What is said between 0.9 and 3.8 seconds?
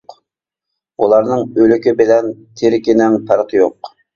بۇلارنىڭ ئۆلۈكى بىلەن تىرىكىنىڭ پەرقى